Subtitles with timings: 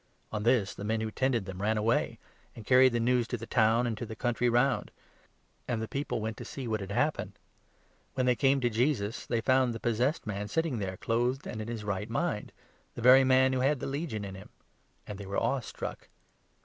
[0.31, 2.17] On this the men who tended them ran away,
[2.53, 4.89] 14 and carried the news to the town, and to the country round;
[5.67, 7.33] and the people went to see what had happened.
[8.15, 11.61] When they 15 came to Jesus, they found the possessed man sitting there, clothed and
[11.61, 12.51] in his right mind—
[12.95, 14.49] the very man who had had the' Legion' in him
[15.07, 16.09] ^and they were awe struck.